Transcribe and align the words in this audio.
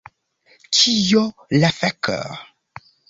Kio 0.77 1.21
la 1.65 1.71
fek'... 1.81 2.17